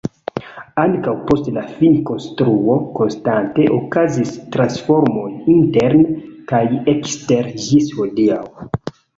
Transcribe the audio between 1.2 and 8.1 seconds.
post la finkonstruo konstante okazis transformoj interne kaj ekstere ĝis